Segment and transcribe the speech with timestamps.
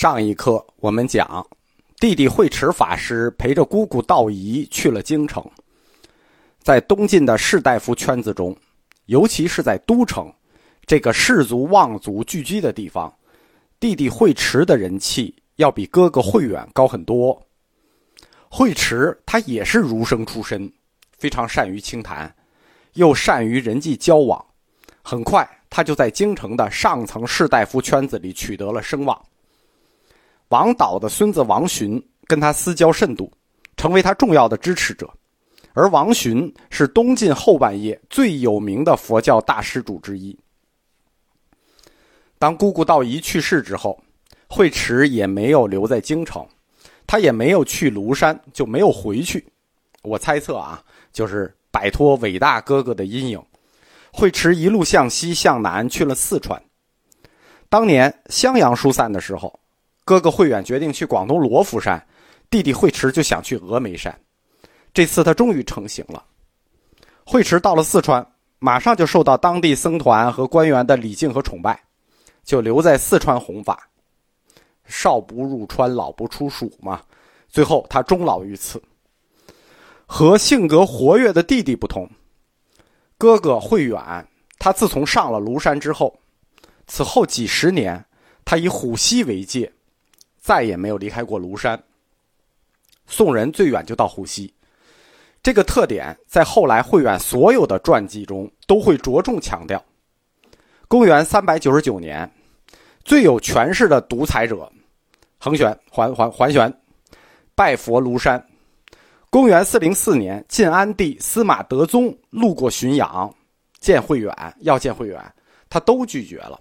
[0.00, 1.46] 上一课我们讲，
[1.98, 5.44] 弟弟慧持法师陪着姑姑道仪去了京城。
[6.62, 8.56] 在东晋的士大夫圈子中，
[9.04, 10.32] 尤其是在都城
[10.86, 13.14] 这个士族望族聚居的地方，
[13.78, 17.38] 弟弟慧持的人气要比哥哥慧远高很多。
[18.48, 20.72] 慧持他也是儒生出身，
[21.18, 22.34] 非常善于清谈，
[22.94, 24.42] 又善于人际交往，
[25.02, 29.22] 很快他就在京城的上层士大夫圈子里取得了声望。
[30.50, 33.32] 王导的孙子王洵跟他私交甚笃，
[33.76, 35.08] 成为他重要的支持者。
[35.74, 40.36] 而王洵是东晋后半叶最有名的佛教大施主之一。
[42.36, 43.96] 当姑姑道仪去世之后，
[44.48, 46.44] 慧持也没有留在京城，
[47.06, 49.46] 他也没有去庐山，就没有回去。
[50.02, 53.40] 我猜测啊，就是摆脱伟大哥哥的阴影，
[54.12, 56.60] 慧持一路向西向南去了四川。
[57.68, 59.59] 当年襄阳疏散的时候。
[60.10, 62.04] 哥哥慧远决定去广东罗浮山，
[62.50, 64.12] 弟弟慧持就想去峨眉山。
[64.92, 66.24] 这次他终于成行了。
[67.24, 68.26] 慧持到了四川，
[68.58, 71.80] 马上就受到当地僧团和官员的礼敬和崇拜，
[72.42, 73.88] 就留在四川弘法。
[74.84, 77.00] 少不入川，老不出蜀嘛。
[77.48, 78.82] 最后他终老于此。
[80.06, 82.10] 和性格活跃的弟弟不同，
[83.16, 84.26] 哥哥慧远，
[84.58, 86.18] 他自从上了庐山之后，
[86.88, 88.04] 此后几十年，
[88.44, 89.72] 他以虎溪为界。
[90.50, 91.80] 再也没有离开过庐山。
[93.06, 94.52] 宋人最远就到虎溪，
[95.44, 99.80] 这个特点在后来慧远所有的传记中都会着重强调。
[100.88, 102.28] 公元三百九十九年，
[103.04, 104.68] 最有权势的独裁者
[105.38, 106.80] 桓玄桓桓桓玄
[107.54, 108.44] 拜佛庐山。
[109.30, 113.32] 公元四零四年，晋安帝司马德宗路过浔阳，
[113.78, 115.32] 见慧远，要见慧远，
[115.68, 116.60] 他都拒绝了。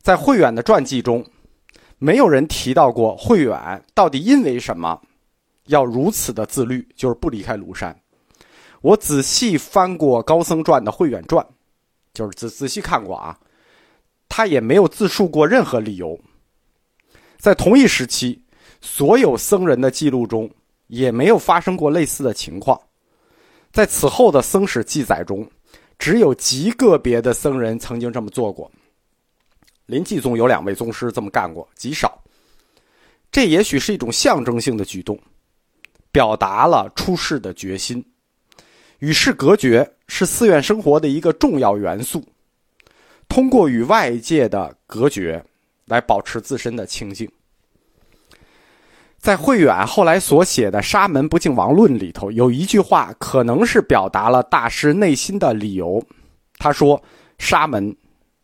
[0.00, 1.26] 在慧远的传记中。
[1.98, 5.00] 没有人提到过慧远到底因为什么
[5.66, 7.98] 要如此的自律，就是不离开庐山。
[8.82, 11.44] 我仔细翻过高僧传的《慧远传》，
[12.12, 13.38] 就是仔仔细看过啊，
[14.28, 16.18] 他也没有自述过任何理由。
[17.38, 18.42] 在同一时期，
[18.80, 20.50] 所有僧人的记录中
[20.86, 22.78] 也没有发生过类似的情况。
[23.72, 25.48] 在此后的僧史记载中，
[25.98, 28.70] 只有极个别的僧人曾经这么做过。
[29.86, 32.22] 临济宗有两位宗师这么干过，极少。
[33.30, 35.18] 这也许是一种象征性的举动，
[36.10, 38.04] 表达了出世的决心。
[39.00, 42.24] 与世隔绝是寺院生活的一个重要元素。
[43.28, 45.44] 通过与外界的隔绝，
[45.84, 47.30] 来保持自身的清净。
[49.18, 56.02] 在慧远后来所写的《沙门不净王论》里头，有一句话可能是表达了大师内心的理由。
[56.58, 57.02] 他说
[57.38, 57.94] ：“沙门，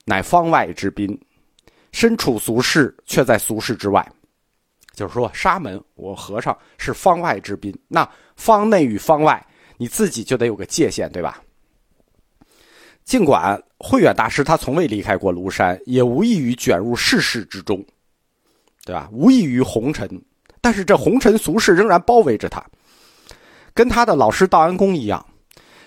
[0.05, 1.19] 乃方外之宾。”
[1.93, 4.07] 身处俗世，却在俗世之外，
[4.95, 7.73] 就是说，沙门，我和尚是方外之宾。
[7.87, 11.41] 那方内与方外，你自己就得有个界限，对吧？
[13.05, 17.85] 尽管慧远大师他从未离开过庐山，也无异于卷入世事之中，
[18.85, 19.09] 对吧？
[19.13, 20.09] 无异于红尘，
[20.61, 22.65] 但是这红尘俗世仍然包围着他。
[23.75, 25.25] 跟他的老师道安公一样，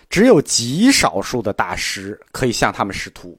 [0.09, 3.37] 只有极少数的大师可以向他们师徒。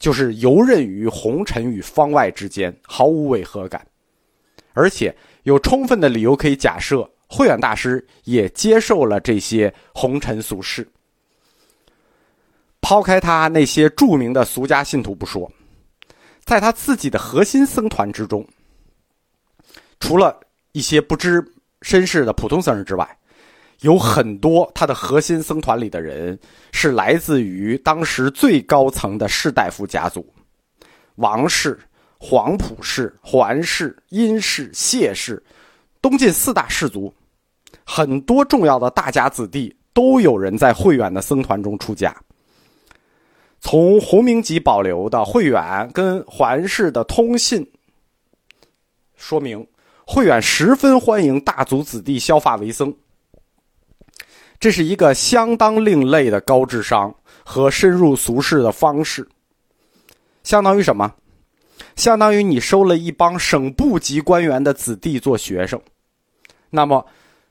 [0.00, 3.86] 就是游刃于红尘与方外之间，毫无违和感，
[4.72, 10.88] 而且有充分的理由可以假设，慧远大师也接受了这些红尘俗事。
[12.80, 15.52] 抛开他那些著名的俗家信徒不说，
[16.44, 18.44] 在他自己的核心僧团之中，
[20.00, 20.40] 除了
[20.72, 21.46] 一些不知
[21.82, 23.16] 身世的普通僧人之外。
[23.80, 26.38] 有很多他的核心僧团里的人
[26.72, 30.30] 是来自于当时最高层的士大夫家族，
[31.14, 31.78] 王氏、
[32.18, 35.42] 黄埔氏、桓氏、殷氏、谢氏，
[36.02, 37.12] 东晋四大氏族，
[37.84, 42.14] 很多重要的大家子弟都有人在慧远的僧团中出家。
[43.62, 47.66] 从洪明集保留的慧远跟桓氏的通信，
[49.16, 49.66] 说明
[50.06, 52.94] 慧远十分欢迎大族子弟削发为僧。
[54.60, 57.12] 这是一个相当另类的高智商
[57.42, 59.26] 和深入俗世的方式，
[60.42, 61.10] 相当于什么？
[61.96, 65.80] 相当于你收了一帮省部级官员的子弟做学生，
[66.68, 67.04] 那么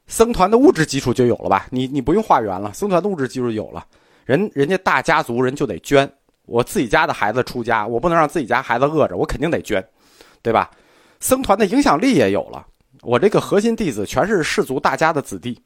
[0.06, 1.66] 僧团的物质基础就有了吧？
[1.72, 3.84] 你你不用化缘了，僧团的物质基础有了，
[4.26, 6.08] 人人家大家族人就得捐。
[6.46, 9.84] 我自己家的孩子出家，我不能让自己家孩子饿着，我肯定得捐，
[10.44, 10.70] 对吧？
[11.20, 12.68] 僧团的影响力也有了，
[13.02, 15.60] 我这个核心弟子全是氏族大家的子弟。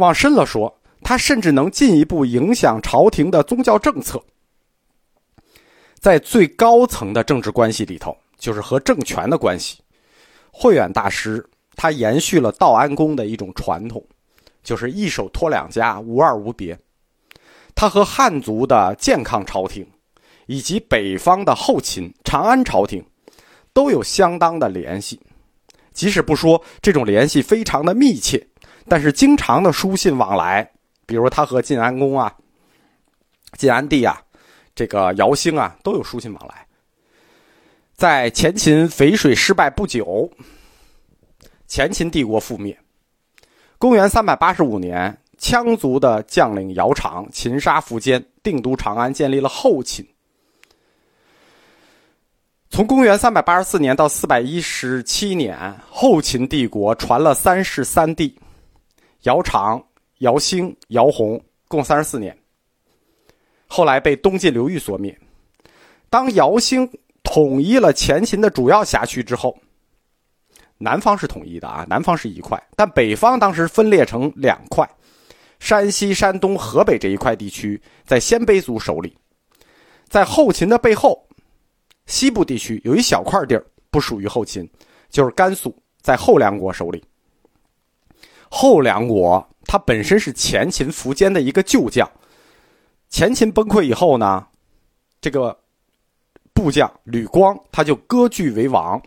[0.00, 4.20] 往深了说，他甚至能进一步影响朝廷的宗教政策。
[6.00, 9.78] 在最高层的政治关系里头，就是和政权的关系。
[10.50, 14.02] 慧远大师他延续了道安公的一种传统，
[14.62, 16.78] 就是一手托两家，无二无别。
[17.74, 19.86] 他和汉族的健康朝廷，
[20.46, 23.04] 以及北方的后秦长安朝廷，
[23.72, 25.20] 都有相当的联系。
[25.92, 28.44] 即使不说这种联系非常的密切，
[28.88, 30.70] 但是经常的书信往来，
[31.06, 32.34] 比如他和晋安公啊、
[33.56, 34.20] 晋安帝啊、
[34.74, 36.66] 这个姚兴啊都有书信往来。
[37.94, 40.30] 在前秦淝水失败不久，
[41.66, 42.78] 前秦帝国覆灭。
[43.78, 45.16] 公元三百八十五年。
[45.40, 50.06] 羌族的将领姚苌擒杀苻坚，定都长安，建立了后秦。
[52.68, 58.38] 从公元三百八十四年到四百一十七年，后秦帝国传了三世三帝：
[59.22, 59.82] 姚长、
[60.18, 62.36] 姚兴、姚泓，共三十四年。
[63.66, 65.16] 后来被东晋刘裕所灭。
[66.08, 66.90] 当姚兴
[67.22, 69.56] 统一了前秦的主要辖区之后，
[70.78, 74.88] 南方是统一的啊，南方是一块，但北方当时分裂成两块。
[75.58, 79.14] 山西、山东、河北这一块地区在鲜卑族手里，
[80.08, 81.22] 在后秦的背后，
[82.06, 84.66] 西部地区有一小块地儿不属于后秦，
[85.10, 87.04] 就是甘肃，在后梁国手里。
[88.50, 92.10] 后梁国它本身是前秦苻坚的一个旧将，
[93.08, 94.44] 前秦崩溃以后呢，
[95.20, 95.56] 这个
[96.52, 99.00] 部将吕光他就割据为王。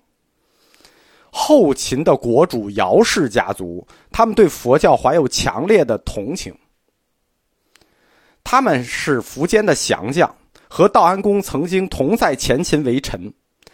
[1.30, 6.56] 后秦的国主姚氏家族，他们对佛教怀有强烈的同情。
[8.44, 10.34] 他们是苻坚的降将，
[10.70, 13.34] 和道安公曾经同在前秦为臣，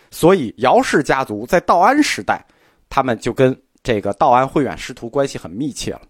[0.10, 2.44] 所以姚氏家族在道安时代，
[2.90, 6.02] 他们就跟这个道安慧远师徒关系很密切了。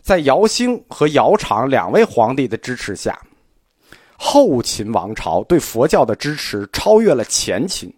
[0.00, 3.20] 在姚兴和姚苌两位皇帝的支持下，
[4.16, 7.92] 后秦王朝对佛教的支持超越了前秦。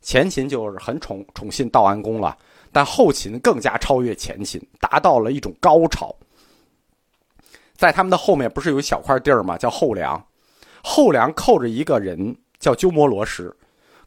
[0.00, 2.38] 前秦就是很宠宠信道安公了，
[2.72, 6.14] 但后秦更加超越前秦，达到了一种高潮。
[7.74, 9.58] 在他们的后面不是有一小块地儿吗？
[9.58, 10.24] 叫后梁，
[10.82, 13.54] 后梁扣着一个人叫鸠摩罗什。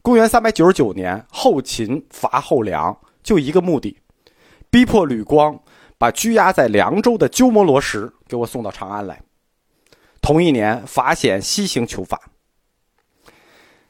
[0.00, 3.96] 公元三百九十九年，后秦伐后梁，就一个目的，
[4.70, 5.58] 逼迫吕光
[5.98, 9.20] 把拘押在凉州的鸠摩罗什给我送到长安来。
[10.20, 12.20] 同一年，法显西行求法。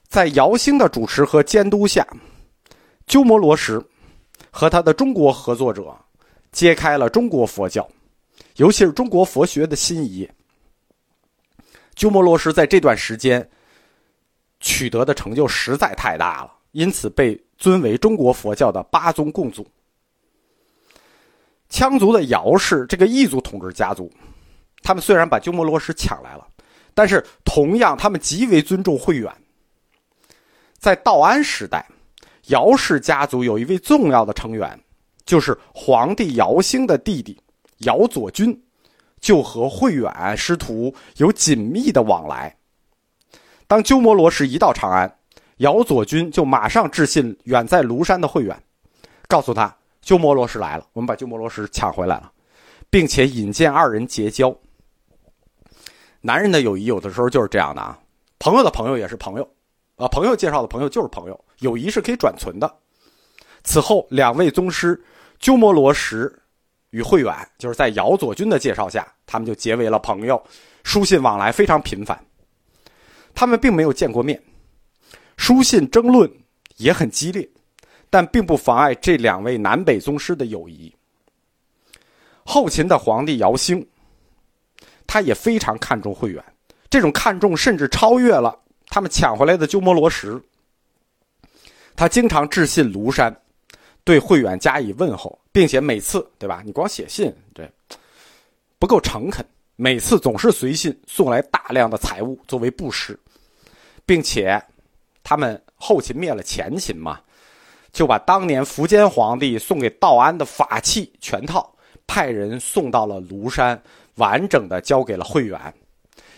[0.08, 2.06] 在姚兴的主持和监督下，
[3.06, 3.82] 鸠摩罗什
[4.50, 5.96] 和他的中国合作者
[6.50, 7.88] 揭开了中国佛教，
[8.56, 10.34] 尤其是中国佛学的新一页。
[11.94, 13.48] 鸠摩罗什在这段时间
[14.60, 19.64] 取得的成就实在太大了，因此被尊为中国佛教的八宗共祖。
[21.70, 24.12] 羌族的姚氏这个异族统治家族，
[24.82, 26.44] 他们虽然把鸠摩罗什抢来了，
[26.92, 29.32] 但是同样他们极为尊重慧远。
[30.76, 31.86] 在道安时代，
[32.48, 34.76] 姚氏家族有一位重要的成员，
[35.24, 37.40] 就是皇帝姚兴的弟弟
[37.78, 38.60] 姚左军，
[39.20, 42.54] 就和慧远师徒有紧密的往来。
[43.68, 45.16] 当鸠摩罗什一到长安，
[45.62, 48.60] 姚左军就马上致信远在庐山的慧远，
[49.28, 52.30] 告诉他鸠摩罗什来了，我们把鸠摩罗什抢回来了，
[52.90, 54.54] 并且引荐二人结交。
[56.20, 57.96] 男人的友谊有的时候就是这样的啊，
[58.40, 59.48] 朋友的朋友也是朋友。
[59.96, 62.74] 啊，朋友介绍的朋友就是朋友，友谊是可以转存的。
[63.62, 65.00] 此后，两位宗师
[65.38, 66.28] 鸠摩罗什
[66.90, 70.42] 与慧远，就是在姚左军的介绍下，他们就结为了朋友，
[70.82, 72.18] 书信往来非常频繁。
[73.32, 74.42] 他们并没有见过面，
[75.52, 76.32] 书信争论
[76.78, 77.46] 也很激烈，
[78.08, 80.90] 但并不妨碍这两位南北宗师的友谊。
[82.42, 83.86] 后秦的皇帝姚兴，
[85.06, 86.42] 他也非常看重慧远，
[86.88, 88.58] 这种看重甚至超越了。
[88.86, 90.42] 他们抢回来的鸠摩罗什，
[91.94, 93.38] 他经常致信庐山，
[94.04, 96.62] 对慧远加以问候，并且每次，对吧？
[96.64, 97.70] 你光写信，对
[98.78, 99.44] 不够诚恳。
[99.76, 103.18] 每次总是随信送来大量的财物作为布施，
[104.06, 104.62] 并且
[105.22, 107.20] 他们后秦灭了前秦嘛，
[107.92, 111.74] 就把当年苻坚皇帝送给道安的法器全套，
[112.06, 113.80] 派人送到了庐山，
[114.16, 115.58] 完整的交给了慧远。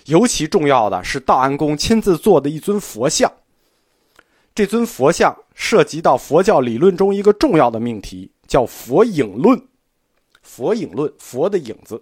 [0.06, 3.32] 尤其重要的是，道安公亲自做的一尊佛像。
[4.54, 9.60] 这尊佛像涉及到佛教理论中一个重要的命题，叫“佛影论”。
[10.42, 12.00] 佛影论，佛的影子。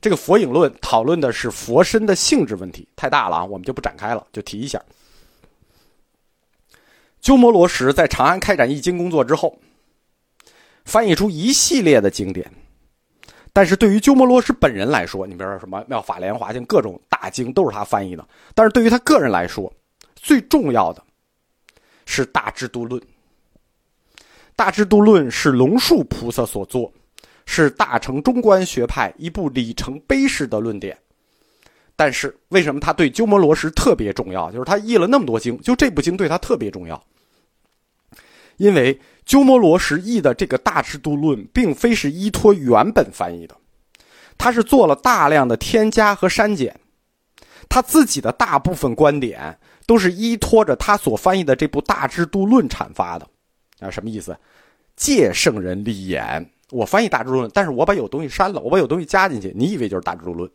[0.00, 4.80] 这个佛影论讨论的是佛身的性质问题，太大了啊，我们就不展开了，就提一下。
[7.20, 9.58] 鸠摩罗什在长安开展译经工作之后，
[10.84, 12.50] 翻译出一系列的经典。
[13.52, 18.26] 但是对于鸠摩罗什本人来说，你比如说什么《妙法莲华经》各种大经都是他翻译的。
[18.54, 19.72] 但是对于他个人来说，
[20.14, 21.02] 最重要的，
[22.06, 23.00] 是《大智度论》。
[24.54, 26.92] 《大智度论》是龙树菩萨所作，
[27.44, 30.96] 是大乘中观学派一部里程碑式的论点。
[31.96, 34.50] 但是，为什么他对鸠摩罗什特别重要？
[34.50, 37.02] 就是他译了那么多经，就这部经对他特别重要。
[38.60, 43.56] 因为鸠摩罗什译的这个《大智度论》，并非是依托原本翻译的，
[44.36, 46.78] 他是做了大量的添加和删减。
[47.70, 53.26] 他自己的大部分观点都是依托着他所翻译的这部《大智度论》阐发的。
[53.78, 54.36] 啊，什么意思？
[54.94, 60.46] 借圣人立言，我翻译《大智度论》，但是我把有东西删了，我把有东西加进去，你以为就是《大智度论》？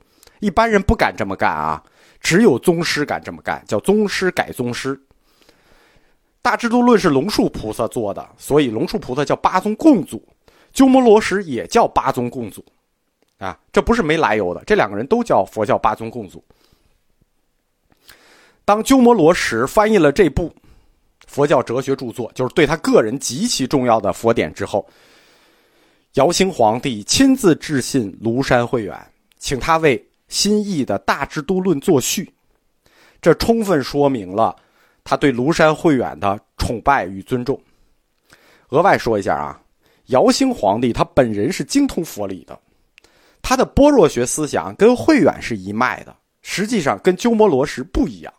[0.42, 1.82] 一般人不敢这么干啊，
[2.20, 5.02] 只有宗师敢这么干，叫宗师改宗师。
[6.46, 10.22] 大智度论是龙树菩萨做的，所以龙树菩萨叫八宗共祖，
[10.72, 12.64] 鸠摩罗什也叫八宗共祖，
[13.40, 16.44] 啊，这不是没来由的，这两个人都叫佛教八宗共祖。
[18.64, 20.54] 当鸠摩罗什翻译了这部
[21.26, 24.88] 佛教哲学著作，就是对他个人极其重要的佛典之后，
[26.14, 28.96] 姚兴皇帝亲自致信庐山慧远，
[29.40, 30.00] 请他为。
[30.28, 32.34] 新译的《大智度论》作序，
[33.22, 34.56] 这充分说明了
[35.06, 37.58] 他对庐山慧远的崇拜与尊重。
[38.70, 39.62] 额外说一下啊，
[40.08, 42.60] 姚兴皇帝他本人是精通佛理的，
[43.42, 48.34] 他的般若学思想跟慧远是一脉的，实际上跟鸠摩罗什不一样。